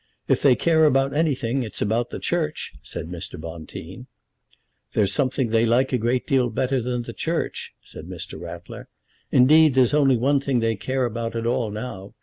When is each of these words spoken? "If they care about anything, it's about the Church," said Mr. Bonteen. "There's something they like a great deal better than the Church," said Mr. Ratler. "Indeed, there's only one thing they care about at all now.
"If 0.27 0.41
they 0.41 0.55
care 0.55 0.85
about 0.85 1.13
anything, 1.15 1.61
it's 1.61 1.79
about 1.79 2.09
the 2.09 2.17
Church," 2.17 2.73
said 2.81 3.05
Mr. 3.07 3.39
Bonteen. 3.39 4.07
"There's 4.93 5.13
something 5.13 5.49
they 5.49 5.63
like 5.63 5.93
a 5.93 5.99
great 5.99 6.25
deal 6.25 6.49
better 6.49 6.81
than 6.81 7.03
the 7.03 7.13
Church," 7.13 7.75
said 7.83 8.07
Mr. 8.09 8.39
Ratler. 8.41 8.87
"Indeed, 9.31 9.75
there's 9.75 9.93
only 9.93 10.17
one 10.17 10.39
thing 10.39 10.59
they 10.59 10.75
care 10.75 11.05
about 11.05 11.35
at 11.35 11.45
all 11.45 11.69
now. 11.69 12.15